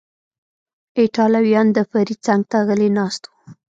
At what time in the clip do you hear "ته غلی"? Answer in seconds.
2.51-2.89